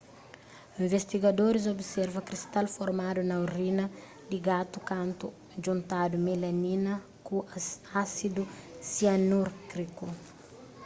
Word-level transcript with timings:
investigadoris 0.83 1.65
observa 1.75 2.19
kristal 2.29 2.65
formadu 2.75 3.21
na 3.29 3.35
orina 3.45 3.85
di 4.29 4.37
gatu 4.47 4.77
kantu 4.91 5.27
djuntadu 5.61 6.15
melamina 6.25 6.93
ku 7.25 7.35
ásidu 8.01 8.43
sianúriku 8.91 10.05